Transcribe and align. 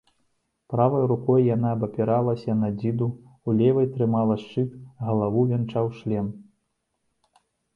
Правай 0.73 1.03
рукой 1.11 1.41
яна 1.55 1.73
абапіралася 1.77 2.55
на 2.63 2.71
дзіду, 2.79 3.07
у 3.47 3.55
левай 3.59 3.91
трымала 3.95 4.39
шчыт, 4.47 4.69
галаву 5.11 5.41
вянчаў 5.53 5.85
шлем. 6.03 6.33